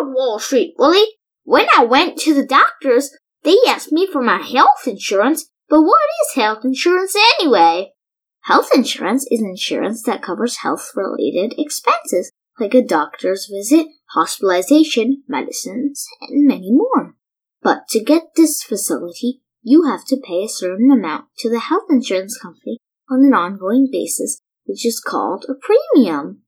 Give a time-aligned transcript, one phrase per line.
[0.00, 1.16] Wall Street Willie.
[1.44, 3.10] When I went to the doctors,
[3.42, 7.92] they asked me for my health insurance, but what is health insurance anyway?
[8.42, 16.06] Health insurance is insurance that covers health related expenses, like a doctor's visit, hospitalization, medicines,
[16.22, 17.14] and many more.
[17.62, 21.84] But to get this facility, you have to pay a certain amount to the health
[21.90, 22.78] insurance company
[23.10, 26.42] on an ongoing basis, which is called a premium.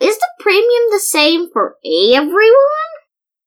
[0.00, 2.93] Is the premium the same for everyone?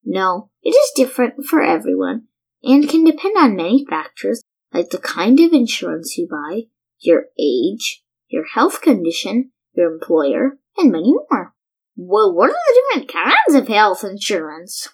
[0.10, 2.28] No, it is different for everyone
[2.64, 4.42] and can depend on many factors
[4.74, 6.62] like the kind of insurance you buy,
[7.00, 11.54] your age, your health condition, your employer, and many more.
[11.98, 14.88] Well, what are the different kinds of health insurance?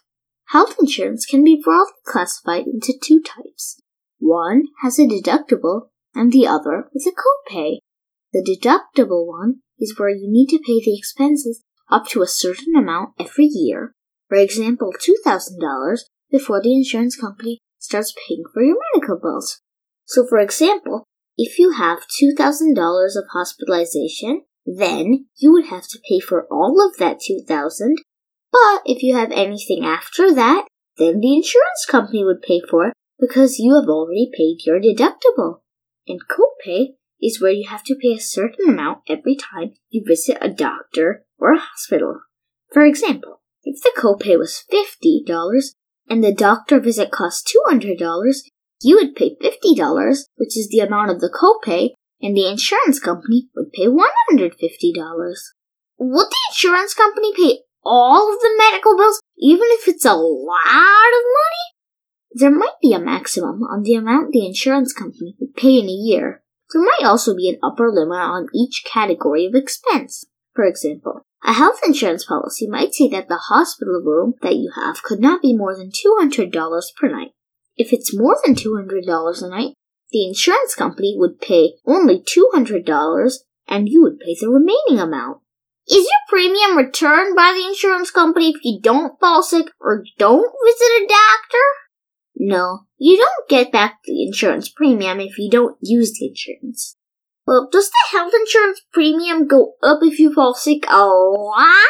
[0.47, 3.79] Health insurance can be broadly classified into two types.
[4.17, 7.77] One has a deductible and the other is a copay.
[8.31, 12.75] The deductible one is where you need to pay the expenses up to a certain
[12.75, 13.93] amount every year.
[14.33, 14.91] For example,
[15.27, 15.99] $2,000
[16.31, 19.61] before the insurance company starts paying for your medical bills.
[20.05, 21.03] So for example,
[21.37, 22.75] if you have $2,000
[23.15, 27.97] of hospitalization, then you would have to pay for all of that 2000
[28.51, 30.65] but if you have anything after that,
[30.97, 35.59] then the insurance company would pay for it because you have already paid your deductible.
[36.07, 40.39] And copay is where you have to pay a certain amount every time you visit
[40.41, 42.21] a doctor or a hospital.
[42.71, 45.73] For example, if the copay was $50
[46.09, 48.35] and the doctor visit cost $200,
[48.81, 53.47] you would pay $50, which is the amount of the copay, and the insurance company
[53.55, 54.51] would pay $150.
[55.97, 60.57] Would the insurance company pay all of the medical bills, even if it's a lot
[60.57, 61.73] of money?
[62.35, 65.91] There might be a maximum on the amount the insurance company would pay in a
[65.91, 66.41] year.
[66.73, 70.25] There might also be an upper limit on each category of expense.
[70.53, 75.03] For example, a health insurance policy might say that the hospital room that you have
[75.03, 76.51] could not be more than $200
[76.97, 77.31] per night.
[77.75, 79.73] If it's more than $200 a night,
[80.11, 83.33] the insurance company would pay only $200
[83.67, 85.39] and you would pay the remaining amount.
[85.89, 90.53] Is your premium returned by the insurance company if you don't fall sick or don't
[90.65, 91.63] visit a doctor?
[92.37, 96.95] No, you don't get back the insurance premium if you don't use the insurance.
[97.45, 101.89] Well, does the health insurance premium go up if you fall sick a lot?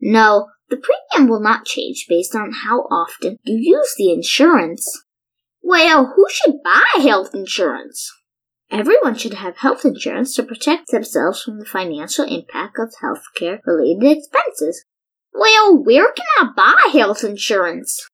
[0.00, 5.04] No, the premium will not change based on how often you use the insurance.
[5.62, 8.10] Well, who should buy health insurance?
[8.70, 14.18] Everyone should have health insurance to protect themselves from the financial impact of healthcare related
[14.18, 14.84] expenses.
[15.32, 18.08] Well, where can I buy health insurance?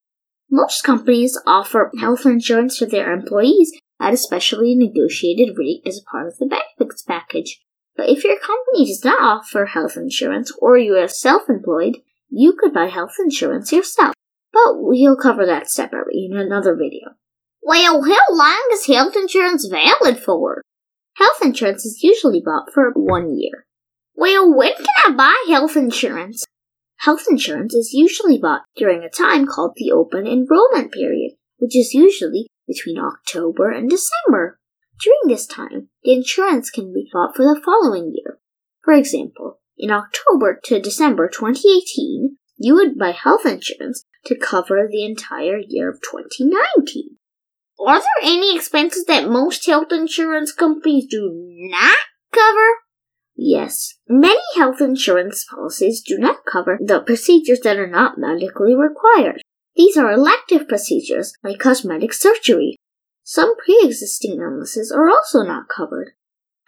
[0.51, 6.27] Most companies offer health insurance to their employees at a specially negotiated rate as part
[6.27, 7.61] of the benefits package.
[7.97, 11.97] But if your company does not offer health insurance or you are self employed,
[12.29, 14.15] you could buy health insurance yourself.
[14.53, 17.17] But we'll cover that separately in another video.
[17.63, 20.63] Well, how long is health insurance valid for?
[21.17, 23.67] Health insurance is usually bought for one year.
[24.15, 26.45] Well, when can I buy health insurance?
[26.99, 31.93] Health insurance is usually bought during a time called the open enrollment period, which is
[31.93, 34.59] usually between October and December.
[35.03, 38.39] During this time, the insurance can be bought for the following year.
[38.83, 45.05] For example, in October to December 2018, you would buy health insurance to cover the
[45.05, 47.17] entire year of 2019.
[47.79, 51.97] Are there any expenses that most health insurance companies do not
[52.33, 52.69] cover?
[53.37, 59.43] Yes, many health insurance policies do not cover the procedures that are not medically required.
[59.77, 62.77] These are elective procedures like cosmetic surgery.
[63.23, 66.13] Some pre-existing illnesses are also not covered.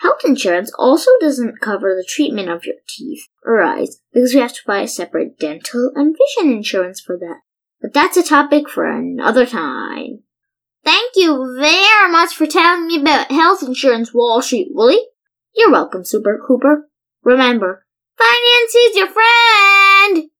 [0.01, 4.53] Health insurance also doesn't cover the treatment of your teeth or eyes because you have
[4.53, 7.41] to buy a separate dental and vision insurance for that.
[7.81, 10.23] But that's a topic for another time.
[10.85, 15.07] Thank you very much for telling me about health insurance, Wall Street Willie.
[15.55, 16.89] You're welcome, Super Cooper.
[17.25, 17.85] Remember,
[18.17, 20.31] finance is your friend!